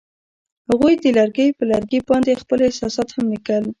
هغوی 0.69 0.93
د 1.03 1.05
لرګی 1.17 1.47
پر 1.57 1.65
لرګي 1.71 1.99
باندې 2.09 2.39
خپل 2.41 2.59
احساسات 2.63 3.07
هم 3.15 3.25
لیکل. 3.33 3.63